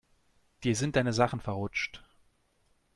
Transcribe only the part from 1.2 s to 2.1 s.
verrutscht.